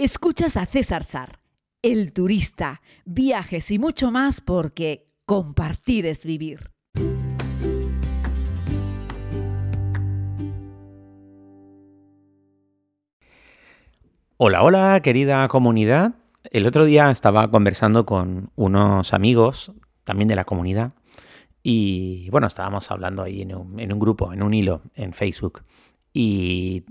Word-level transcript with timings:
Escuchas 0.00 0.56
a 0.56 0.64
César 0.64 1.02
Sar, 1.02 1.40
el 1.82 2.12
turista, 2.12 2.82
viajes 3.04 3.68
y 3.72 3.80
mucho 3.80 4.12
más 4.12 4.40
porque 4.40 5.08
compartir 5.26 6.06
es 6.06 6.24
vivir. 6.24 6.70
Hola, 14.36 14.62
hola, 14.62 15.00
querida 15.02 15.48
comunidad. 15.48 16.14
El 16.44 16.68
otro 16.68 16.84
día 16.84 17.10
estaba 17.10 17.50
conversando 17.50 18.06
con 18.06 18.52
unos 18.54 19.12
amigos, 19.12 19.72
también 20.04 20.28
de 20.28 20.36
la 20.36 20.44
comunidad, 20.44 20.92
y 21.64 22.30
bueno, 22.30 22.46
estábamos 22.46 22.88
hablando 22.92 23.24
ahí 23.24 23.42
en 23.42 23.52
un, 23.52 23.80
en 23.80 23.92
un 23.92 23.98
grupo, 23.98 24.32
en 24.32 24.44
un 24.44 24.54
hilo, 24.54 24.80
en 24.94 25.12
Facebook, 25.12 25.64
y 26.12 26.84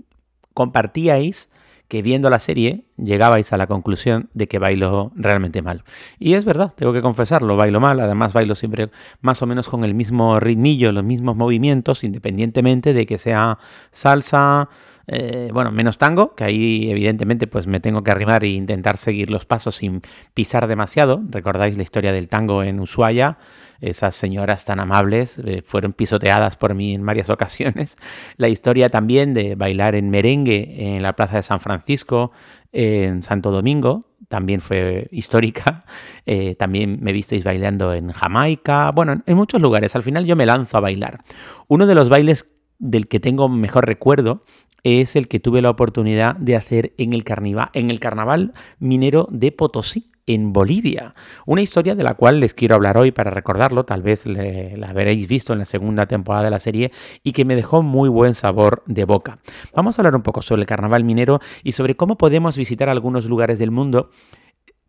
compartíais 0.52 1.48
que 1.88 2.02
viendo 2.02 2.28
la 2.28 2.38
serie 2.38 2.84
llegabais 2.96 3.52
a 3.52 3.56
la 3.56 3.66
conclusión 3.66 4.28
de 4.34 4.46
que 4.46 4.58
bailo 4.58 5.10
realmente 5.16 5.62
mal. 5.62 5.84
Y 6.18 6.34
es 6.34 6.44
verdad, 6.44 6.74
tengo 6.76 6.92
que 6.92 7.00
confesarlo, 7.00 7.56
bailo 7.56 7.80
mal, 7.80 7.98
además 8.00 8.34
bailo 8.34 8.54
siempre 8.54 8.90
más 9.22 9.42
o 9.42 9.46
menos 9.46 9.68
con 9.68 9.84
el 9.84 9.94
mismo 9.94 10.38
ritmillo, 10.38 10.92
los 10.92 11.04
mismos 11.04 11.36
movimientos, 11.36 12.04
independientemente 12.04 12.92
de 12.92 13.06
que 13.06 13.16
sea 13.16 13.58
salsa, 13.90 14.68
eh, 15.08 15.48
bueno, 15.52 15.72
menos 15.72 15.96
tango, 15.96 16.34
que 16.34 16.44
ahí 16.44 16.90
evidentemente 16.90 17.46
pues 17.46 17.66
me 17.66 17.80
tengo 17.80 18.04
que 18.04 18.10
arrimar 18.10 18.44
e 18.44 18.48
intentar 18.48 18.98
seguir 18.98 19.30
los 19.30 19.46
pasos 19.46 19.76
sin 19.76 20.02
pisar 20.34 20.66
demasiado. 20.66 21.22
Recordáis 21.30 21.76
la 21.78 21.82
historia 21.82 22.12
del 22.12 22.28
tango 22.28 22.62
en 22.62 22.78
Ushuaia, 22.78 23.38
esas 23.80 24.16
señoras 24.16 24.64
tan 24.64 24.80
amables 24.80 25.38
eh, 25.38 25.62
fueron 25.64 25.92
pisoteadas 25.92 26.56
por 26.56 26.74
mí 26.74 26.94
en 26.94 27.06
varias 27.06 27.30
ocasiones. 27.30 27.96
La 28.36 28.48
historia 28.48 28.90
también 28.90 29.32
de 29.32 29.54
bailar 29.54 29.94
en 29.94 30.10
merengue 30.10 30.96
en 30.96 31.02
la 31.02 31.14
Plaza 31.16 31.36
de 31.36 31.42
San 31.42 31.60
Francisco, 31.60 32.32
en 32.70 33.22
Santo 33.22 33.50
Domingo, 33.50 34.04
también 34.28 34.60
fue 34.60 35.08
histórica. 35.10 35.84
Eh, 36.26 36.54
también 36.56 36.98
me 37.00 37.12
visteis 37.12 37.44
bailando 37.44 37.94
en 37.94 38.12
Jamaica, 38.12 38.90
bueno, 38.90 39.14
en 39.24 39.36
muchos 39.36 39.62
lugares. 39.62 39.96
Al 39.96 40.02
final 40.02 40.26
yo 40.26 40.36
me 40.36 40.44
lanzo 40.44 40.76
a 40.76 40.80
bailar. 40.80 41.20
Uno 41.66 41.86
de 41.86 41.94
los 41.94 42.10
bailes 42.10 42.57
del 42.78 43.08
que 43.08 43.20
tengo 43.20 43.48
mejor 43.48 43.86
recuerdo 43.86 44.42
es 44.84 45.16
el 45.16 45.28
que 45.28 45.40
tuve 45.40 45.62
la 45.62 45.70
oportunidad 45.70 46.36
de 46.36 46.56
hacer 46.56 46.92
en 46.98 47.12
el, 47.12 47.24
carnaval, 47.24 48.52
minero 48.78 49.28
de 49.30 49.52
Potosí, 49.52 50.10
en 50.26 50.52
Bolivia. 50.52 51.14
Una 51.46 51.62
historia 51.62 51.94
de 51.94 52.04
la 52.04 52.14
cual 52.14 52.40
les 52.40 52.54
quiero 52.54 52.74
hablar 52.74 52.96
hoy 52.96 53.10
para 53.10 53.30
recordarlo, 53.30 53.84
tal 53.84 54.02
vez 54.02 54.24
la 54.26 54.88
habréis 54.88 55.26
visto 55.26 55.52
en 55.52 55.60
la 55.60 55.64
segunda 55.64 56.06
temporada 56.06 56.44
de 56.44 56.50
la 56.50 56.60
serie 56.60 56.92
y 57.24 57.32
que 57.32 57.44
me 57.44 57.56
dejó 57.56 57.82
muy 57.82 58.08
buen 58.08 58.34
sabor 58.34 58.82
de 58.86 59.04
boca. 59.04 59.38
Vamos 59.74 59.98
a 59.98 60.02
hablar 60.02 60.14
un 60.14 60.22
poco 60.22 60.42
sobre 60.42 60.60
el 60.60 60.66
carnaval 60.66 61.02
minero 61.04 61.40
y 61.64 61.72
sobre 61.72 61.96
cómo 61.96 62.16
podemos 62.16 62.56
visitar 62.56 62.88
algunos 62.88 63.24
lugares 63.26 63.58
del 63.58 63.70
mundo 63.70 64.10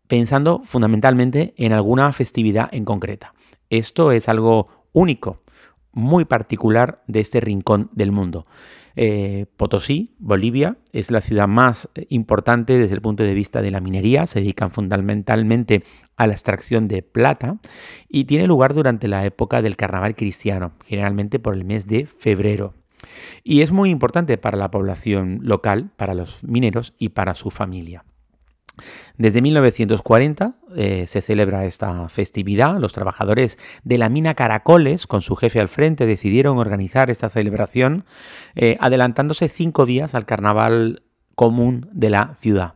pensando 0.06 0.60
fundamentalmente 0.64 1.54
en 1.56 1.72
alguna 1.72 2.12
festividad 2.12 2.68
en 2.72 2.84
concreta. 2.84 3.34
Esto 3.70 4.12
es 4.12 4.28
algo 4.28 4.66
único, 4.92 5.42
muy 5.92 6.24
particular 6.24 7.02
de 7.06 7.20
este 7.20 7.40
rincón 7.40 7.90
del 7.92 8.12
mundo. 8.12 8.44
Eh, 8.96 9.46
Potosí, 9.56 10.14
Bolivia, 10.18 10.76
es 10.92 11.10
la 11.10 11.20
ciudad 11.20 11.48
más 11.48 11.88
eh, 11.94 12.06
importante 12.08 12.78
desde 12.78 12.94
el 12.94 13.00
punto 13.00 13.22
de 13.22 13.34
vista 13.34 13.62
de 13.62 13.70
la 13.70 13.80
minería, 13.80 14.26
se 14.26 14.40
dedican 14.40 14.70
fundamentalmente 14.70 15.84
a 16.16 16.26
la 16.26 16.32
extracción 16.32 16.88
de 16.88 17.02
plata 17.02 17.58
y 18.08 18.24
tiene 18.24 18.46
lugar 18.46 18.74
durante 18.74 19.08
la 19.08 19.24
época 19.24 19.62
del 19.62 19.76
carnaval 19.76 20.14
cristiano, 20.14 20.72
generalmente 20.84 21.38
por 21.38 21.54
el 21.54 21.64
mes 21.64 21.86
de 21.86 22.06
febrero. 22.06 22.74
Y 23.42 23.62
es 23.62 23.72
muy 23.72 23.90
importante 23.90 24.36
para 24.36 24.58
la 24.58 24.70
población 24.70 25.38
local, 25.42 25.90
para 25.96 26.14
los 26.14 26.44
mineros 26.44 26.92
y 26.98 27.10
para 27.10 27.34
su 27.34 27.50
familia. 27.50 28.04
Desde 29.16 29.42
1940 29.42 30.54
eh, 30.76 31.04
se 31.06 31.20
celebra 31.20 31.64
esta 31.64 32.08
festividad. 32.08 32.78
Los 32.78 32.92
trabajadores 32.92 33.58
de 33.84 33.98
la 33.98 34.08
mina 34.08 34.34
Caracoles, 34.34 35.06
con 35.06 35.22
su 35.22 35.36
jefe 35.36 35.60
al 35.60 35.68
frente, 35.68 36.06
decidieron 36.06 36.58
organizar 36.58 37.10
esta 37.10 37.28
celebración 37.28 38.04
eh, 38.54 38.76
adelantándose 38.80 39.48
cinco 39.48 39.86
días 39.86 40.14
al 40.14 40.26
carnaval 40.26 41.02
común 41.34 41.88
de 41.92 42.10
la 42.10 42.34
ciudad. 42.34 42.74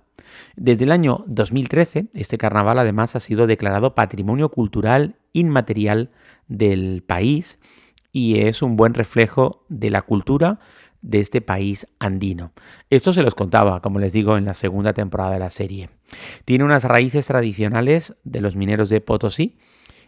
Desde 0.56 0.84
el 0.84 0.93
año 0.93 1.25
2013, 1.27 2.06
este 2.15 2.39
carnaval 2.39 2.79
además 2.79 3.17
ha 3.17 3.21
sido 3.21 3.47
declarado 3.47 3.95
Patrimonio 3.95 4.49
Cultural 4.49 5.17
Inmaterial 5.33 6.11
del 6.49 7.03
país 7.06 7.59
y 8.12 8.41
es 8.41 8.62
un 8.62 8.77
buen 8.77 8.95
reflejo 8.95 9.65
de 9.69 9.91
la 9.91 10.03
cultura 10.03 10.61
de 11.05 11.21
este 11.21 11.43
país 11.43 11.87
andino. 11.99 12.53
Esto 12.89 13.13
se 13.13 13.23
los 13.23 13.35
contaba, 13.35 13.81
como 13.81 13.99
les 13.99 14.13
digo, 14.15 14.39
en 14.39 14.47
la 14.47 14.55
segunda 14.55 14.95
temporada 14.95 15.33
de 15.33 15.39
la 15.39 15.51
serie. 15.51 15.91
Tiene 16.47 16.65
unas 16.65 16.85
raíces 16.85 17.27
tradicionales 17.27 18.17
de 18.25 18.41
los 18.41 18.57
mineros 18.57 18.89
de 18.89 19.03
Potosí 19.03 19.59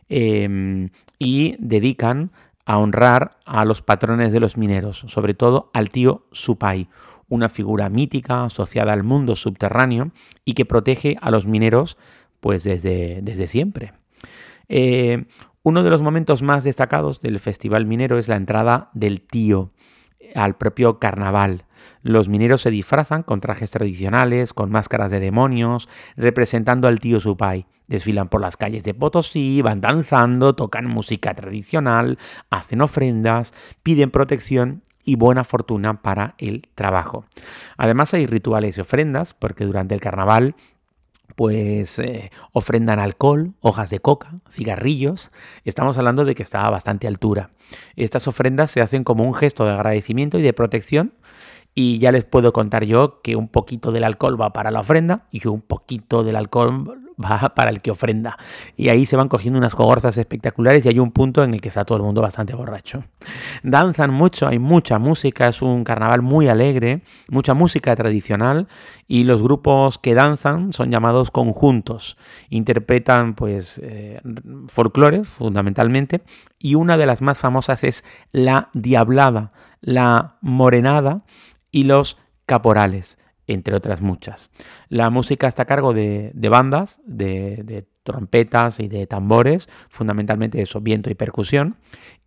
em, 0.09 0.89
y 1.19 1.55
dedican 1.59 2.33
a 2.65 2.79
honrar 2.79 3.37
a 3.45 3.65
los 3.67 3.83
patrones 3.83 4.33
de 4.33 4.41
los 4.41 4.57
mineros, 4.57 5.05
sobre 5.07 5.35
todo 5.35 5.71
al 5.75 5.91
tío 5.91 6.27
Supai, 6.33 6.89
una 7.29 7.51
figura 7.51 7.91
mítica 7.91 8.45
asociada 8.45 8.95
al 8.95 9.03
mundo 9.03 9.37
subterráneo 9.37 10.13
y 10.45 10.55
que 10.55 10.65
protege 10.65 11.17
a 11.21 11.31
los 11.31 11.47
mineros 11.47 11.99
pues 12.41 12.65
desde, 12.65 13.21
desde 13.23 13.49
siempre. 13.49 13.93
Eh, 14.69 15.27
uno 15.63 15.83
de 15.83 15.91
los 15.91 16.01
momentos 16.01 16.43
más 16.43 16.65
destacados 16.65 17.21
del 17.21 17.39
Festival 17.39 17.87
Minero 17.87 18.19
es 18.19 18.29
la 18.29 18.37
entrada 18.37 18.91
del 18.95 19.21
tío, 19.21 19.73
al 20.35 20.57
propio 20.57 20.99
carnaval. 20.99 21.65
Los 22.03 22.29
mineros 22.29 22.61
se 22.61 22.71
disfrazan 22.71 23.23
con 23.23 23.41
trajes 23.41 23.71
tradicionales, 23.71 24.53
con 24.53 24.71
máscaras 24.71 25.11
de 25.11 25.21
demonios, 25.21 25.89
representando 26.17 26.89
al 26.89 27.01
tío 27.01 27.21
Supai. 27.21 27.67
Desfilan 27.89 28.29
por 28.29 28.41
las 28.41 28.57
calles 28.57 28.85
de 28.85 28.95
Potosí, 28.95 29.63
van 29.63 29.81
danzando, 29.81 30.55
tocan 30.55 30.87
música 30.87 31.35
tradicional, 31.35 32.19
hacen 32.51 32.81
ofrendas, 32.81 33.55
piden 33.83 34.11
protección 34.11 34.83
y 35.05 35.15
buena 35.15 35.45
fortuna 35.45 36.03
para 36.03 36.35
el 36.39 36.63
trabajo. 36.75 37.25
Además 37.77 38.13
hay 38.13 38.27
rituales 38.27 38.77
y 38.77 38.81
ofrendas, 38.81 39.35
porque 39.35 39.65
durante 39.65 39.95
el 39.95 40.01
carnaval 40.01 40.57
pues 41.37 41.99
eh, 41.99 42.31
ofrendan 42.53 42.99
alcohol, 42.99 43.53
hojas 43.61 43.91
de 43.91 44.01
coca, 44.01 44.35
cigarrillos. 44.51 45.31
Estamos 45.65 45.99
hablando 45.99 46.25
de 46.25 46.35
que 46.35 46.43
está 46.43 46.67
a 46.67 46.71
bastante 46.71 47.07
altura. 47.07 47.51
Estas 47.95 48.27
ofrendas 48.27 48.71
se 48.71 48.81
hacen 48.81 49.05
como 49.05 49.25
un 49.25 49.35
gesto 49.35 49.65
de 49.65 49.73
agradecimiento 49.73 50.39
y 50.39 50.43
de 50.43 50.53
protección. 50.55 51.13
Y 51.79 51.99
ya 51.99 52.11
les 52.11 52.25
puedo 52.25 52.55
contar 52.55 52.85
yo 52.85 53.21
que 53.23 53.37
un 53.37 53.49
poquito 53.49 53.93
del 53.93 54.05
alcohol 54.05 54.41
va 54.41 54.55
para 54.55 54.71
la 54.71 54.81
ofrenda 54.81 55.27
y 55.31 55.47
un 55.47 55.61
poquito 55.61 56.25
del 56.25 56.37
alcohol 56.37 57.07
va 57.23 57.55
para 57.55 57.71
el 57.71 57.81
que 57.81 57.91
ofrenda. 57.91 58.37
Y 58.77 58.89
ahí 58.89 59.07
se 59.07 59.17
van 59.17 59.29
cogiendo 59.29 59.59
unas 59.59 59.75
cogorzas 59.75 60.17
espectaculares 60.19 60.85
y 60.85 60.89
hay 60.89 60.99
un 60.99 61.13
punto 61.13 61.45
en 61.45 61.55
el 61.55 61.61
que 61.61 61.69
está 61.69 61.85
todo 61.85 61.99
el 61.99 62.05
mundo 62.05 62.23
bastante 62.23 62.55
borracho. 62.55 63.05
Danzan 63.63 64.11
mucho, 64.11 64.47
hay 64.47 64.59
mucha 64.59 64.99
música, 64.99 65.49
es 65.49 65.63
un 65.63 65.85
carnaval 65.85 66.23
muy 66.23 66.49
alegre, 66.49 67.03
mucha 67.29 67.55
música 67.55 67.95
tradicional 67.95 68.69
y 69.07 69.25
los 69.25 69.43
grupos 69.43 69.99
que 69.99 70.15
danzan 70.15 70.73
son 70.73 70.91
llamados 70.91 71.31
conjuntos. 71.31 72.17
Interpretan 72.51 73.35
pues 73.35 73.81
eh, 73.83 74.21
folclore 74.69 75.25
fundamentalmente 75.25 76.23
y 76.59 76.75
una 76.75 76.97
de 76.97 77.07
las 77.07 77.23
más 77.23 77.39
famosas 77.39 77.85
es 77.85 78.05
la 78.33 78.71
diablada, 78.73 79.53
la 79.87 80.37
morenada 80.43 81.25
y 81.71 81.85
los 81.85 82.19
caporales 82.45 83.19
entre 83.47 83.77
otras 83.77 84.01
muchas. 84.03 84.51
La 84.89 85.09
música 85.09 85.47
está 85.47 85.63
a 85.63 85.67
cargo 85.67 85.95
de, 85.95 86.33
bandas, 86.51 87.01
de, 87.07 87.87
trompetas 88.03 88.81
y 88.81 88.89
de 88.89 89.07
tambores, 89.07 89.69
fundamentalmente 89.89 90.61
eso, 90.61 90.81
viento 90.81 91.11
y 91.11 91.15
percusión, 91.15 91.77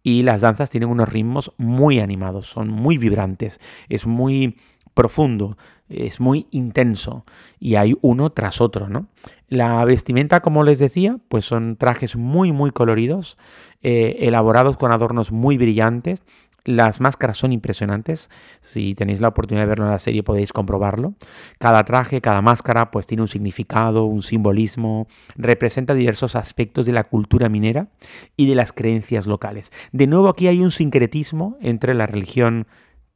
y 0.01 0.23
las 0.23 0.39
danzas 0.39 0.69
tienen 0.69 0.89
unos 0.89 1.09
ritmos 1.09 1.51
muy 1.57 1.99
animados, 1.99 2.47
son 2.47 2.69
muy 2.69 2.97
vibrantes, 2.97 3.59
es 3.89 4.07
muy 4.07 4.55
profundo, 4.93 5.57
es 5.89 6.19
muy 6.19 6.47
intenso 6.51 7.25
y 7.59 7.75
hay 7.75 7.95
uno 8.01 8.29
tras 8.31 8.61
otro, 8.61 8.89
¿no? 8.89 9.07
La 9.47 9.83
vestimenta, 9.85 10.41
como 10.41 10.63
les 10.63 10.79
decía, 10.79 11.17
pues 11.27 11.45
son 11.45 11.75
trajes 11.77 12.15
muy 12.15 12.51
muy 12.51 12.71
coloridos, 12.71 13.37
eh, 13.81 14.17
elaborados 14.19 14.77
con 14.77 14.91
adornos 14.91 15.31
muy 15.31 15.57
brillantes, 15.57 16.23
las 16.65 17.01
máscaras 17.01 17.37
son 17.37 17.51
impresionantes. 17.51 18.29
Si 18.61 18.95
tenéis 18.95 19.21
la 19.21 19.29
oportunidad 19.29 19.63
de 19.63 19.69
verlo 19.69 19.85
en 19.85 19.91
la 19.91 19.99
serie 19.99 20.23
podéis 20.23 20.53
comprobarlo. 20.53 21.15
Cada 21.59 21.83
traje, 21.83 22.21
cada 22.21 22.41
máscara 22.41 22.91
pues 22.91 23.05
tiene 23.05 23.21
un 23.21 23.27
significado, 23.27 24.05
un 24.05 24.21
simbolismo, 24.21 25.07
representa 25.35 25.93
diversos 25.93 26.35
aspectos 26.35 26.85
de 26.85 26.91
la 26.91 27.03
cultura 27.03 27.49
minera 27.49 27.87
y 28.35 28.47
de 28.47 28.55
las 28.55 28.73
creencias 28.73 29.27
locales. 29.27 29.71
De 29.91 30.07
nuevo 30.07 30.29
aquí 30.29 30.47
hay 30.47 30.61
un 30.61 30.71
sincretismo 30.71 31.57
entre 31.61 31.93
la 31.93 32.07
religión 32.07 32.67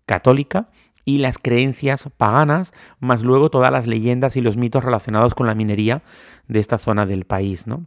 católica 0.06 0.70
y 1.06 1.20
las 1.20 1.38
creencias 1.38 2.10
paganas, 2.18 2.74
más 3.00 3.24
luego 3.24 3.50
todas 3.50 3.72
las 3.72 3.88
leyendas 3.88 4.36
y 4.38 4.42
los 4.42 4.58
mitos 4.58 4.84
relacionados 4.84 5.36
con 5.36 5.48
la 5.48 5.56
minería 5.56 6.02
de 6.48 6.60
esta 6.60 6.78
zona 6.78 7.06
del 7.06 7.26
país, 7.26 7.68
¿no? 7.68 7.86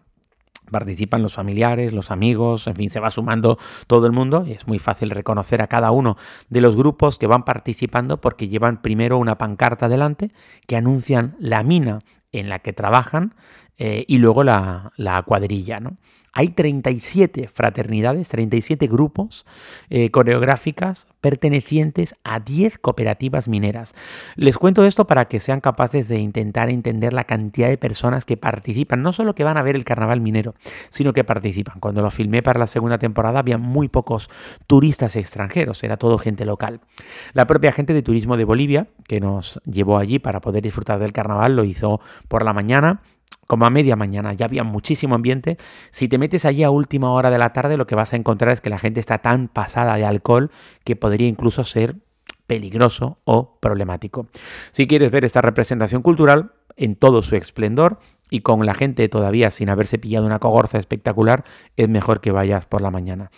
Participan 0.71 1.23
los 1.23 1.35
familiares, 1.35 1.93
los 1.93 2.11
amigos, 2.11 2.67
en 2.67 2.75
fin, 2.75 2.91
se 2.91 3.01
va 3.01 3.11
sumando 3.11 3.59
todo 3.87 4.07
el 4.07 4.13
mundo 4.13 4.45
y 4.47 4.53
es 4.53 4.67
muy 4.67 4.79
fácil 4.79 5.11
reconocer 5.11 5.63
a 5.63 5.67
cada 5.69 5.91
uno 5.91 6.17
de 6.49 6.61
los 6.61 6.77
grupos 6.77 7.19
que 7.19 7.27
van 7.27 7.45
participando 7.45 8.21
porque 8.21 8.49
llevan 8.49 8.83
primero 8.83 9.19
una 9.19 9.39
pancarta 9.39 9.89
delante 9.89 10.31
que 10.67 10.77
anuncian 10.77 11.37
la 11.39 11.63
mina 11.63 12.01
en 12.33 12.49
la 12.49 12.59
que 12.59 12.73
trabajan 12.73 13.35
eh, 13.79 14.05
y 14.09 14.19
luego 14.19 14.45
la, 14.45 14.93
la 14.97 15.23
cuadrilla, 15.23 15.81
¿no? 15.81 15.99
Hay 16.38 16.49
37 16.49 17.49
fraternidades, 17.49 18.29
37 18.29 18.88
grupos 18.88 19.47
eh, 19.88 20.11
coreográficas 20.11 21.06
pertenecientes 21.23 22.15
a 22.25 22.41
10 22.41 22.77
cooperativas 22.77 23.49
mineras. 23.49 23.94
Les 24.35 24.59
cuento 24.59 24.85
esto 24.85 25.06
para 25.06 25.29
que 25.29 25.41
sean 25.41 25.62
capaces 25.62 26.09
de 26.09 26.19
intentar 26.19 26.69
entender 26.69 27.15
la 27.15 27.25
cantidad 27.25 27.71
de 27.71 27.79
personas 27.79 28.27
que 28.27 28.37
participan, 28.37 29.00
no 29.00 29.15
solo 29.15 29.35
que 29.35 29.44
van 29.44 29.56
a 29.56 29.62
ver 29.62 29.77
el 29.77 29.85
carnaval 29.87 30.21
minero, 30.21 30.55
sino 30.91 31.15
que 31.15 31.25
participan. 31.25 31.81
Cuando 31.81 32.03
lo 32.03 32.11
filmé 32.11 32.43
para 32.43 32.61
la 32.61 32.67
segunda 32.67 32.99
temporada 32.99 33.38
había 33.38 33.56
muy 33.56 33.88
pocos 33.88 34.29
turistas 34.67 35.17
extranjeros, 35.17 35.83
era 35.85 35.97
todo 35.97 36.19
gente 36.19 36.44
local. 36.44 36.83
La 37.33 37.47
propia 37.47 37.73
gente 37.73 37.94
de 37.94 38.03
turismo 38.03 38.37
de 38.37 38.44
Bolivia, 38.44 38.88
que 39.09 39.21
nos 39.21 39.59
llevó 39.65 39.97
allí 39.97 40.19
para 40.19 40.43
poder 40.43 40.62
disfrutar 40.62 40.99
del 40.99 41.15
carnaval, 41.15 41.56
lo 41.56 41.65
hizo 41.65 41.99
por 42.29 42.44
la 42.44 42.53
mañana 42.53 43.00
como 43.46 43.64
a 43.64 43.70
media 43.70 43.96
mañana, 43.96 44.32
ya 44.32 44.46
había 44.46 44.64
muchísimo 44.64 45.14
ambiente. 45.14 45.56
Si 45.90 46.08
te 46.08 46.19
metes 46.19 46.44
allí 46.44 46.64
a 46.64 46.70
última 46.70 47.12
hora 47.12 47.31
de 47.31 47.38
la 47.38 47.52
tarde, 47.52 47.76
lo 47.76 47.87
que 47.87 47.94
vas 47.94 48.12
a 48.12 48.17
encontrar 48.17 48.52
es 48.52 48.61
que 48.61 48.70
la 48.70 48.78
gente 48.78 49.00
está 49.00 49.19
tan 49.19 49.49
pasada 49.49 49.96
de 49.96 50.05
alcohol 50.05 50.50
que 50.84 50.96
podría 50.96 51.28
incluso 51.28 51.64
ser 51.64 51.96
peligroso 52.46 53.19
o 53.25 53.58
problemático. 53.61 54.28
Si 54.70 54.87
quieres 54.87 55.11
ver 55.11 55.25
esta 55.25 55.43
representación 55.43 56.02
cultural 56.02 56.52
en 56.76 56.96
todo 56.96 57.23
su 57.23 57.37
esplendor 57.37 57.99
y 58.31 58.40
con 58.40 58.64
la 58.67 58.75
gente 58.75 59.08
todavía 59.08 59.50
sin 59.50 59.69
haberse 59.69 59.99
pillado 59.99 60.26
una 60.26 60.38
cogorza 60.38 60.78
espectacular, 60.78 61.44
es 61.76 61.88
mejor 61.88 62.20
que 62.20 62.32
vayas 62.32 62.67
por 62.67 62.81
la 62.81 62.90
mañana. 62.90 63.31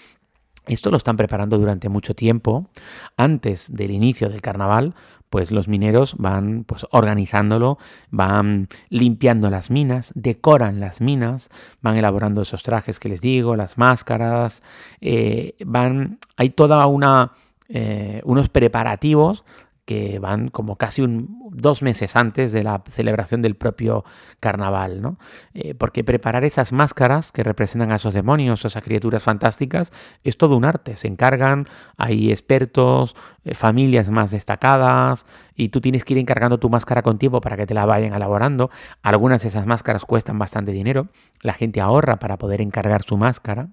Esto 0.69 0.91
lo 0.91 0.97
están 0.97 1.17
preparando 1.17 1.59
durante 1.59 1.89
mucho 1.89 2.15
tiempo, 2.15 2.69
antes 3.17 3.73
del 3.73 3.91
inicio 3.91 4.29
del 4.29 4.43
carnaval, 4.43 4.95
pues 5.31 5.51
los 5.51 5.69
mineros 5.69 6.15
van 6.19 6.65
pues 6.65 6.87
organizándolo, 6.91 7.79
van 8.11 8.69
limpiando 8.89 9.51
las 9.51 9.71
minas, 9.71 10.13
decoran 10.15 10.81
las 10.81 11.01
minas, 11.01 11.51
van 11.83 11.97
elaborando 11.97 12.43
esos 12.43 12.63
trajes 12.63 12.99
que 12.99 13.09
les 13.09 13.21
digo, 13.21 13.57
las 13.57 13.79
máscaras, 13.79 14.63
eh, 15.01 15.55
van, 15.65 16.19
hay 16.37 16.51
toda 16.51 16.87
una 16.87 17.33
eh, 17.71 18.23
unos 18.25 18.49
preparativos 18.49 19.45
que 19.89 20.19
van 20.19 20.49
como 20.49 20.77
casi 20.77 21.03
dos 21.51 21.81
meses 21.81 22.15
antes 22.15 22.53
de 22.53 22.63
la 22.63 22.83
celebración 22.91 23.41
del 23.41 23.57
propio 23.57 24.05
carnaval, 24.39 25.01
¿no? 25.01 25.19
Eh, 25.55 25.75
porque 25.75 26.05
preparar 26.05 26.45
esas 26.45 26.75
máscaras 26.75 27.33
que 27.33 27.43
representan 27.43 27.91
a 27.91 27.95
esos 27.95 28.13
demonios, 28.13 28.63
o 28.63 28.69
esas 28.69 28.85
criaturas 28.85 29.23
fantásticas, 29.23 29.91
es 30.25 30.37
todo 30.37 30.59
un 30.59 30.67
arte. 30.67 30.95
Se 30.95 31.09
encargan, 31.09 31.67
hay 31.97 32.31
expertos, 32.31 33.17
eh, 33.45 33.55
familias 33.55 34.11
más 34.11 34.31
destacadas, 34.31 35.25
y 35.55 35.71
tú 35.71 35.81
tienes 35.81 36.05
que 36.05 36.13
ir 36.13 36.19
encargando 36.19 36.59
tu 36.59 36.69
máscara 36.69 37.01
con 37.01 37.17
tiempo 37.17 37.41
para 37.41 37.57
que 37.57 37.65
te 37.65 37.73
la 37.73 37.87
vayan 37.87 38.13
elaborando. 38.13 38.69
Algunas 39.03 39.41
de 39.41 39.49
esas 39.49 39.65
máscaras 39.65 40.05
cuestan 40.05 40.39
bastante 40.39 40.73
dinero, 40.73 41.09
la 41.41 41.55
gente 41.55 41.81
ahorra 41.81 42.19
para 42.19 42.37
poder 42.37 42.61
encargar 42.61 43.05
su 43.05 43.17
máscara. 43.17 43.69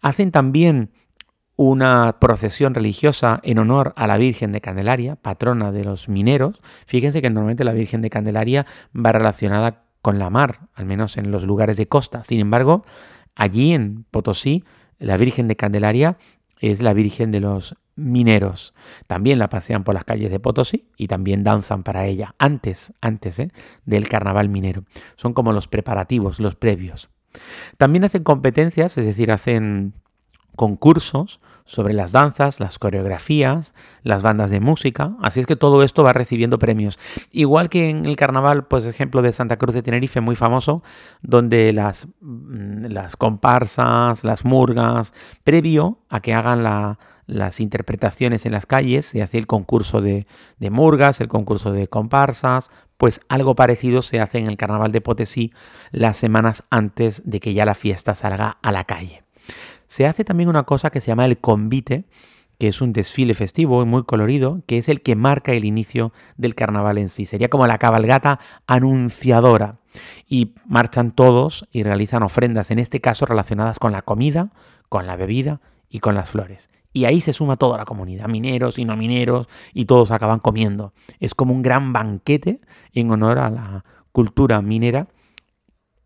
Hacen 0.00 0.30
también 0.30 0.92
una 1.56 2.16
procesión 2.18 2.74
religiosa 2.74 3.40
en 3.42 3.58
honor 3.58 3.92
a 3.96 4.06
la 4.06 4.16
Virgen 4.16 4.52
de 4.52 4.60
Candelaria, 4.60 5.16
patrona 5.16 5.70
de 5.70 5.84
los 5.84 6.08
mineros. 6.08 6.60
Fíjense 6.86 7.20
que 7.20 7.30
normalmente 7.30 7.64
la 7.64 7.72
Virgen 7.72 8.00
de 8.00 8.10
Candelaria 8.10 8.66
va 8.94 9.12
relacionada 9.12 9.84
con 10.00 10.18
la 10.18 10.30
mar, 10.30 10.68
al 10.74 10.86
menos 10.86 11.16
en 11.16 11.30
los 11.30 11.44
lugares 11.44 11.76
de 11.76 11.86
costa. 11.86 12.22
Sin 12.22 12.40
embargo, 12.40 12.84
allí 13.34 13.72
en 13.72 14.04
Potosí, 14.10 14.64
la 14.98 15.16
Virgen 15.16 15.48
de 15.48 15.56
Candelaria 15.56 16.16
es 16.58 16.82
la 16.82 16.92
Virgen 16.92 17.30
de 17.30 17.40
los 17.40 17.76
mineros. 17.94 18.74
También 19.06 19.38
la 19.38 19.48
pasean 19.48 19.84
por 19.84 19.94
las 19.94 20.04
calles 20.04 20.30
de 20.30 20.40
Potosí 20.40 20.88
y 20.96 21.08
también 21.08 21.44
danzan 21.44 21.82
para 21.82 22.06
ella 22.06 22.34
antes, 22.38 22.94
antes 23.00 23.38
¿eh? 23.38 23.50
del 23.84 24.08
carnaval 24.08 24.48
minero. 24.48 24.84
Son 25.16 25.34
como 25.34 25.52
los 25.52 25.68
preparativos, 25.68 26.40
los 26.40 26.54
previos. 26.54 27.10
También 27.76 28.04
hacen 28.04 28.24
competencias, 28.24 28.98
es 28.98 29.06
decir, 29.06 29.32
hacen 29.32 29.94
concursos 30.56 31.40
sobre 31.64 31.94
las 31.94 32.12
danzas, 32.12 32.60
las 32.60 32.78
coreografías, 32.78 33.72
las 34.02 34.22
bandas 34.22 34.50
de 34.50 34.60
música, 34.60 35.12
así 35.22 35.40
es 35.40 35.46
que 35.46 35.56
todo 35.56 35.82
esto 35.82 36.02
va 36.04 36.12
recibiendo 36.12 36.58
premios. 36.58 36.98
Igual 37.30 37.68
que 37.68 37.88
en 37.88 38.04
el 38.04 38.16
carnaval, 38.16 38.66
pues 38.66 38.84
ejemplo 38.84 39.22
de 39.22 39.32
Santa 39.32 39.56
Cruz 39.56 39.74
de 39.74 39.82
Tenerife, 39.82 40.20
muy 40.20 40.36
famoso, 40.36 40.82
donde 41.22 41.72
las, 41.72 42.08
mm, 42.20 42.86
las 42.86 43.16
comparsas, 43.16 44.24
las 44.24 44.44
murgas, 44.44 45.14
previo 45.44 46.00
a 46.08 46.20
que 46.20 46.34
hagan 46.34 46.62
las 47.26 47.60
interpretaciones 47.60 48.44
en 48.44 48.52
las 48.52 48.66
calles, 48.66 49.06
se 49.06 49.22
hace 49.22 49.38
el 49.38 49.46
concurso 49.46 50.00
de 50.00 50.26
murgas, 50.58 51.20
el 51.20 51.28
concurso 51.28 51.72
de 51.72 51.88
comparsas, 51.88 52.70
pues 52.98 53.20
algo 53.28 53.54
parecido 53.54 54.02
se 54.02 54.20
hace 54.20 54.38
en 54.38 54.46
el 54.46 54.56
carnaval 54.56 54.92
de 54.92 55.00
Potesí 55.00 55.52
las 55.90 56.16
semanas 56.16 56.64
antes 56.70 57.22
de 57.24 57.40
que 57.40 57.54
ya 57.54 57.64
la 57.64 57.74
fiesta 57.74 58.14
salga 58.14 58.58
a 58.62 58.70
la 58.70 58.84
calle. 58.84 59.24
Se 59.92 60.06
hace 60.06 60.24
también 60.24 60.48
una 60.48 60.62
cosa 60.62 60.88
que 60.88 61.00
se 61.00 61.08
llama 61.08 61.26
el 61.26 61.36
convite, 61.36 62.06
que 62.58 62.66
es 62.66 62.80
un 62.80 62.92
desfile 62.92 63.34
festivo 63.34 63.82
y 63.82 63.84
muy 63.84 64.04
colorido, 64.04 64.62
que 64.66 64.78
es 64.78 64.88
el 64.88 65.02
que 65.02 65.16
marca 65.16 65.52
el 65.52 65.66
inicio 65.66 66.14
del 66.38 66.54
carnaval 66.54 66.96
en 66.96 67.10
sí. 67.10 67.26
Sería 67.26 67.50
como 67.50 67.66
la 67.66 67.76
cabalgata 67.76 68.40
anunciadora. 68.66 69.80
Y 70.26 70.54
marchan 70.66 71.12
todos 71.12 71.68
y 71.72 71.82
realizan 71.82 72.22
ofrendas, 72.22 72.70
en 72.70 72.78
este 72.78 73.02
caso 73.02 73.26
relacionadas 73.26 73.78
con 73.78 73.92
la 73.92 74.00
comida, 74.00 74.54
con 74.88 75.06
la 75.06 75.14
bebida 75.14 75.60
y 75.90 75.98
con 75.98 76.14
las 76.14 76.30
flores. 76.30 76.70
Y 76.94 77.04
ahí 77.04 77.20
se 77.20 77.34
suma 77.34 77.56
toda 77.56 77.76
la 77.76 77.84
comunidad, 77.84 78.28
mineros 78.28 78.78
y 78.78 78.86
no 78.86 78.96
mineros, 78.96 79.46
y 79.74 79.84
todos 79.84 80.10
acaban 80.10 80.38
comiendo. 80.38 80.94
Es 81.20 81.34
como 81.34 81.52
un 81.52 81.60
gran 81.60 81.92
banquete 81.92 82.60
en 82.94 83.10
honor 83.10 83.38
a 83.38 83.50
la 83.50 83.84
cultura 84.10 84.62
minera, 84.62 85.08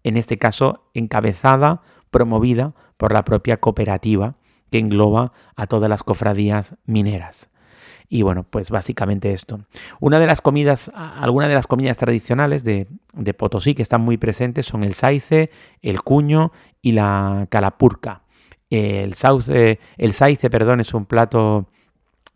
en 0.03 0.17
este 0.17 0.39
caso 0.39 0.91
encabezada, 0.93 1.83
promovida 2.11 2.75
por 2.97 3.13
la 3.13 3.25
propia 3.25 3.59
cooperativa 3.59 4.37
que 4.71 4.79
engloba 4.79 5.33
a 5.55 5.67
todas 5.67 5.89
las 5.89 6.03
cofradías 6.03 6.77
mineras. 6.87 7.51
Y 8.09 8.23
bueno, 8.23 8.45
pues 8.49 8.71
básicamente 8.71 9.33
esto. 9.33 9.61
Una 10.01 10.21
de 10.21 10.27
las 10.27 10.41
comidas, 10.41 10.93
algunas 10.95 11.49
de 11.49 11.55
las 11.55 11.67
comidas 11.67 11.97
tradicionales 11.97 12.63
de, 12.63 12.87
de 13.15 13.35
Potosí 13.35 13.75
que 13.75 13.83
están 13.83 14.01
muy 14.01 14.17
presentes 14.17 14.67
son 14.67 14.85
el 14.85 14.95
saice, 14.95 15.51
el 15.83 16.03
cuño 16.03 16.53
y 16.83 16.93
la 16.93 17.47
calapurca. 17.51 18.23
El, 18.71 19.15
sauce, 19.15 19.79
el 19.97 20.13
saice, 20.13 20.51
perdón, 20.51 20.81
es 20.81 20.95
un 20.95 21.05
plato 21.05 21.69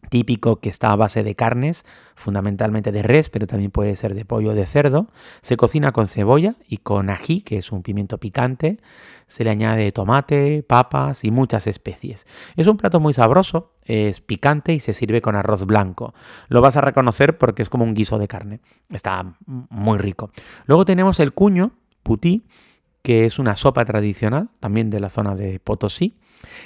típico 0.09 0.57
que 0.61 0.69
está 0.69 0.93
a 0.93 0.97
base 0.97 1.23
de 1.23 1.35
carnes, 1.35 1.85
fundamentalmente 2.15 2.93
de 2.93 3.03
res, 3.03 3.31
pero 3.31 3.47
también 3.47 3.71
puede 3.71 3.97
ser 3.97 4.15
de 4.15 4.25
pollo 4.25 4.51
o 4.51 4.55
de 4.55 4.67
cerdo. 4.67 5.09
Se 5.43 5.57
cocina 5.57 5.93
con 5.93 6.09
cebolla 6.09 6.57
y 6.69 6.79
con 6.79 7.11
ají, 7.11 7.43
que 7.43 7.59
es 7.59 7.73
un 7.73 7.83
pimiento 7.83 8.19
picante. 8.19 8.79
Se 9.27 9.45
le 9.45 9.51
añade 9.51 9.93
tomate, 9.93 10.65
papas 10.67 11.25
y 11.25 11.31
muchas 11.31 11.67
especies. 11.67 12.27
Es 12.57 12.67
un 12.67 12.77
plato 12.77 12.99
muy 12.99 13.15
sabroso, 13.15 13.75
es 13.85 14.21
picante 14.21 14.73
y 14.73 14.81
se 14.81 14.93
sirve 14.93 15.23
con 15.23 15.37
arroz 15.37 15.67
blanco. 15.67 16.15
Lo 16.49 16.61
vas 16.61 16.77
a 16.77 16.81
reconocer 16.81 17.39
porque 17.39 17.63
es 17.63 17.69
como 17.69 17.85
un 17.85 17.95
guiso 17.95 18.19
de 18.19 18.29
carne. 18.29 18.61
Está 18.89 19.37
muy 19.47 19.99
rico. 19.99 20.31
Luego 20.67 20.85
tenemos 20.85 21.21
el 21.21 21.33
cuño, 21.33 21.73
putí, 22.03 22.45
que 23.03 23.25
es 23.25 23.39
una 23.39 23.57
sopa 23.57 23.85
tradicional, 23.85 24.51
también 24.59 24.91
de 24.91 25.01
la 25.01 25.09
zona 25.09 25.35
de 25.35 25.61
Potosí 25.61 26.19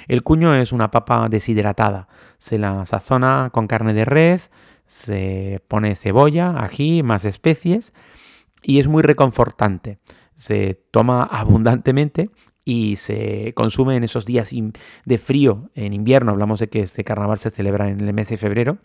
el 0.07 0.23
cuño 0.23 0.55
es 0.55 0.71
una 0.71 0.91
papa 0.91 1.27
deshidratada. 1.29 2.07
Se 2.37 2.57
la 2.57 2.85
sazona 2.85 3.49
con 3.51 3.67
carne 3.67 3.93
de 3.93 4.05
res, 4.05 4.51
se 4.87 5.61
pone 5.67 5.95
cebolla, 5.95 6.63
ají, 6.63 7.03
más 7.03 7.25
especies 7.25 7.93
y 8.61 8.79
es 8.79 8.87
muy 8.87 9.03
reconfortante. 9.03 9.99
Se 10.35 10.75
toma 10.91 11.23
abundantemente 11.23 12.29
y 12.67 12.95
se 12.95 13.53
consume 13.55 13.95
en 13.95 14.03
esos 14.03 14.25
días 14.25 14.51
de 15.05 15.17
frío 15.19 15.69
en 15.75 15.93
invierno. 15.93 16.31
Hablamos 16.31 16.59
de 16.59 16.67
que 16.67 16.81
este 16.81 17.03
carnaval 17.03 17.37
se 17.37 17.51
celebra 17.51 17.89
en 17.89 18.01
el 18.01 18.13
mes 18.13 18.29
de 18.29 18.37
febrero 18.37 18.79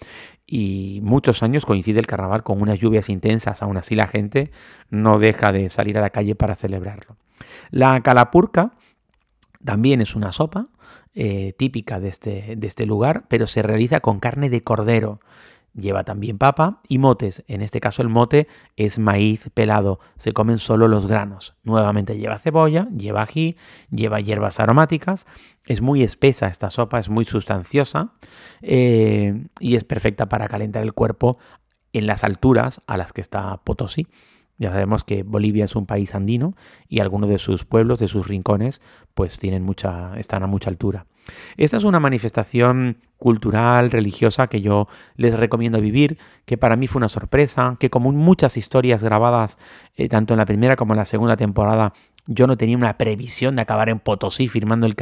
y 0.47 1.01
muchos 1.03 1.43
años 1.43 1.65
coincide 1.65 1.99
el 1.99 2.07
carnaval 2.07 2.43
con 2.43 2.61
unas 2.61 2.79
lluvias 2.79 3.09
intensas. 3.09 3.63
Aún 3.63 3.79
así 3.79 3.95
la 3.95 4.07
gente 4.07 4.53
no 4.91 5.19
deja 5.19 5.51
de 5.51 5.71
salir 5.71 5.97
a 5.97 6.03
la 6.03 6.11
calle 6.11 6.35
para 6.35 6.55
celebrarlo. 6.55 7.17
La 7.71 8.01
calapurca 8.03 8.73
también 9.65 10.03
es 10.03 10.15
una 10.15 10.31
sopa 10.31 10.69
eh, 11.15 11.55
típica 11.59 12.01
de 12.01 12.09
este, 12.09 12.55
de 12.57 12.67
este 12.67 12.87
lugar, 12.87 13.25
pero 13.29 13.47
se 13.47 13.63
realiza 13.63 14.01
con 14.01 14.21
carne 14.21 14.51
de 14.51 14.63
cordero. 14.63 15.21
Lleva 15.75 16.03
también 16.03 16.37
papa 16.37 16.81
y 16.89 16.99
motes. 16.99 17.45
En 17.47 17.63
este 17.63 17.81
caso 17.81 18.03
el 18.03 18.09
mote 18.09 18.49
es 18.77 18.99
maíz 18.99 19.51
pelado. 19.55 20.01
Se 20.17 20.33
comen 20.33 20.59
solo 20.59 20.89
los 20.89 21.07
granos. 21.07 21.55
Nuevamente 21.63 22.19
lleva 22.19 22.39
cebolla, 22.39 22.89
lleva 22.91 23.23
ají, 23.23 23.57
lleva 23.91 24.21
hierbas 24.21 24.59
aromáticas. 24.59 25.27
Es 25.67 25.81
muy 25.81 26.03
espesa 26.03 26.49
esta 26.49 26.71
sopa, 26.71 26.99
es 26.99 27.09
muy 27.09 27.25
sustanciosa 27.25 28.15
eh, 28.63 29.47
y 29.61 29.77
es 29.77 29.85
perfecta 29.85 30.29
para 30.29 30.49
calentar 30.49 30.83
el 30.83 30.93
cuerpo 30.93 31.39
en 31.93 32.07
las 32.07 32.25
alturas 32.25 32.83
a 32.87 32.97
las 32.97 33.13
que 33.13 33.21
está 33.21 33.59
Potosí. 33.59 34.09
Ya 34.61 34.71
sabemos 34.71 35.05
que 35.05 35.23
Bolivia 35.23 35.65
es 35.65 35.75
un 35.75 35.87
país 35.87 36.15
andino 36.15 36.55
y 36.87 37.01
algunos 37.01 37.31
de 37.31 37.39
sus 37.39 37.65
pueblos, 37.65 37.99
de 37.99 38.09
sus 38.09 38.29
rincones, 38.29 38.83
pues 39.15 39.39
tienen 39.39 39.63
mucha, 39.63 40.13
están 40.19 40.43
a 40.43 40.47
mucha 40.47 40.69
altura. 40.69 41.07
Esta 41.57 41.79
es 41.79 41.85
una 41.85 41.99
manifestación 41.99 42.99
cultural, 43.17 43.91
religiosa 43.91 44.49
que 44.49 44.61
yo 44.61 44.87
les 45.17 45.39
recomiendo 45.39 45.81
vivir, 45.81 46.19
que 46.45 46.59
para 46.59 46.77
mí 46.77 46.89
fue 46.89 47.01
una 47.01 47.09
sorpresa, 47.09 47.77
que 47.81 47.89
como 47.89 48.13
muchas 48.13 48.59
historias 48.59 49.03
grabadas 49.03 49.57
eh, 49.97 50.11
tanto 50.11 50.35
en 50.35 50.39
la 50.39 50.45
primera 50.47 50.77
como 50.77 50.93
en 50.93 50.99
la 50.99 51.05
segunda 51.07 51.39
temporada 51.39 51.95
yo 52.27 52.47
no 52.47 52.57
tenía 52.57 52.77
una 52.77 52.97
previsión 52.97 53.57
de 53.57 53.63
acabar 53.63 53.89
en 53.89 53.99
Potosí 53.99 54.49
firmando 54.49 54.87
el, 54.87 54.95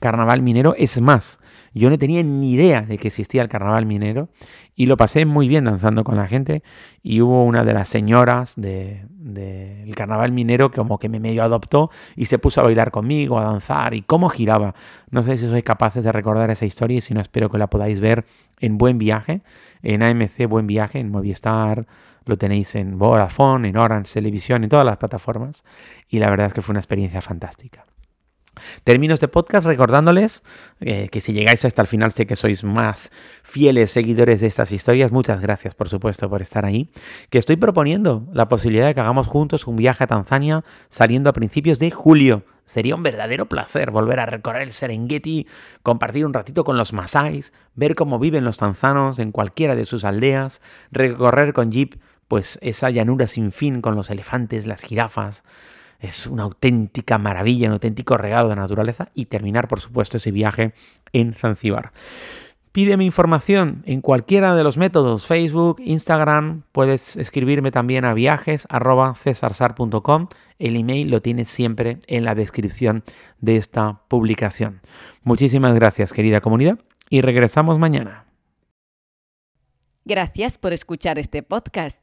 carnaval 0.00 0.42
minero. 0.42 0.74
Es 0.76 1.00
más, 1.00 1.40
yo 1.74 1.90
no 1.90 1.98
tenía 1.98 2.22
ni 2.22 2.52
idea 2.52 2.82
de 2.82 2.98
que 2.98 3.08
existía 3.08 3.42
el 3.42 3.48
carnaval 3.48 3.86
minero 3.86 4.28
y 4.74 4.86
lo 4.86 4.96
pasé 4.96 5.26
muy 5.26 5.48
bien 5.48 5.64
danzando 5.64 6.04
con 6.04 6.16
la 6.16 6.26
gente. 6.26 6.62
Y 7.02 7.20
hubo 7.20 7.44
una 7.44 7.64
de 7.64 7.74
las 7.74 7.88
señoras 7.88 8.54
del 8.56 9.94
carnaval 9.94 10.32
minero 10.32 10.70
que 10.70 10.76
como 10.76 10.98
que 10.98 11.08
me 11.08 11.20
medio 11.20 11.42
adoptó 11.42 11.90
y 12.16 12.26
se 12.26 12.38
puso 12.38 12.60
a 12.60 12.64
bailar 12.64 12.90
conmigo, 12.90 13.38
a 13.38 13.44
danzar 13.44 13.94
y 13.94 14.02
cómo 14.02 14.28
giraba. 14.28 14.74
No 15.10 15.22
sé 15.22 15.36
si 15.36 15.48
sois 15.48 15.64
capaces 15.64 16.04
de 16.04 16.12
recordar 16.12 16.50
esa 16.50 16.66
historia 16.66 16.98
y 16.98 17.00
si 17.00 17.14
no 17.14 17.20
espero 17.20 17.50
que 17.50 17.58
la 17.58 17.68
podáis 17.68 18.00
ver 18.00 18.24
en 18.60 18.78
Buen 18.78 18.98
Viaje, 18.98 19.42
en 19.82 20.02
AMC 20.02 20.46
Buen 20.48 20.66
Viaje, 20.66 20.98
en 20.98 21.10
Movistar 21.10 21.86
lo 22.24 22.38
tenéis 22.38 22.74
en 22.74 22.98
Vodafone, 22.98 23.68
en 23.68 23.76
Orange 23.76 24.14
Televisión, 24.14 24.64
en 24.64 24.70
todas 24.70 24.86
las 24.86 24.96
plataformas. 24.96 25.64
Y 26.08 26.18
la 26.18 26.30
verdad 26.30 26.46
es 26.46 26.54
que 26.54 26.62
fue 26.62 26.72
una 26.72 26.80
experiencia 26.80 27.20
fantástica. 27.20 27.84
Termino 28.84 29.14
este 29.14 29.28
podcast 29.28 29.66
recordándoles 29.66 30.42
eh, 30.80 31.08
que 31.10 31.20
si 31.20 31.32
llegáis 31.32 31.64
hasta 31.64 31.80
el 31.80 31.88
final 31.88 32.12
sé 32.12 32.26
que 32.26 32.36
sois 32.36 32.64
más 32.64 33.10
fieles 33.42 33.90
seguidores 33.90 34.40
de 34.40 34.46
estas 34.46 34.72
historias. 34.72 35.10
Muchas 35.10 35.40
gracias, 35.40 35.74
por 35.74 35.88
supuesto, 35.88 36.28
por 36.28 36.42
estar 36.42 36.66
ahí. 36.66 36.90
Que 37.30 37.38
estoy 37.38 37.56
proponiendo 37.56 38.26
la 38.32 38.48
posibilidad 38.48 38.86
de 38.86 38.94
que 38.94 39.00
hagamos 39.00 39.26
juntos 39.26 39.66
un 39.66 39.76
viaje 39.76 40.04
a 40.04 40.06
Tanzania 40.06 40.64
saliendo 40.90 41.30
a 41.30 41.32
principios 41.32 41.78
de 41.78 41.90
julio. 41.90 42.44
Sería 42.64 42.94
un 42.94 43.02
verdadero 43.02 43.46
placer 43.46 43.90
volver 43.90 44.20
a 44.20 44.26
recorrer 44.26 44.62
el 44.62 44.72
Serengeti, 44.72 45.46
compartir 45.82 46.24
un 46.24 46.32
ratito 46.32 46.62
con 46.62 46.76
los 46.76 46.92
Masáis, 46.92 47.52
ver 47.74 47.94
cómo 47.94 48.18
viven 48.18 48.44
los 48.44 48.58
tanzanos 48.58 49.18
en 49.18 49.32
cualquiera 49.32 49.74
de 49.74 49.84
sus 49.84 50.04
aldeas, 50.04 50.60
recorrer 50.90 51.54
con 51.54 51.72
jeep 51.72 51.96
pues 52.32 52.58
esa 52.62 52.88
llanura 52.88 53.26
sin 53.26 53.52
fin 53.52 53.82
con 53.82 53.94
los 53.94 54.08
elefantes, 54.08 54.66
las 54.66 54.84
jirafas, 54.84 55.44
es 56.00 56.26
una 56.26 56.44
auténtica 56.44 57.18
maravilla, 57.18 57.66
un 57.66 57.74
auténtico 57.74 58.16
regalo 58.16 58.48
de 58.48 58.56
naturaleza 58.56 59.10
y 59.14 59.26
terminar, 59.26 59.68
por 59.68 59.80
supuesto, 59.80 60.16
ese 60.16 60.30
viaje 60.30 60.72
en 61.12 61.34
Zanzíbar. 61.34 61.92
Pídeme 62.72 63.04
información 63.04 63.82
en 63.84 64.00
cualquiera 64.00 64.54
de 64.54 64.64
los 64.64 64.78
métodos, 64.78 65.26
Facebook, 65.26 65.82
Instagram, 65.84 66.62
puedes 66.72 67.18
escribirme 67.18 67.70
también 67.70 68.06
a 68.06 68.14
viajes.cesarsar.com. 68.14 70.28
El 70.58 70.76
email 70.76 71.10
lo 71.10 71.20
tienes 71.20 71.48
siempre 71.48 71.98
en 72.06 72.24
la 72.24 72.34
descripción 72.34 73.04
de 73.42 73.58
esta 73.58 74.00
publicación. 74.08 74.80
Muchísimas 75.22 75.74
gracias, 75.74 76.14
querida 76.14 76.40
comunidad, 76.40 76.78
y 77.10 77.20
regresamos 77.20 77.78
mañana. 77.78 78.24
Gracias 80.06 80.56
por 80.56 80.72
escuchar 80.72 81.18
este 81.18 81.42
podcast. 81.42 82.02